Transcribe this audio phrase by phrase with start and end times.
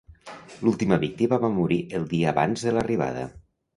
[0.67, 3.29] L'última víctima va morir el dia abans de l'arribada.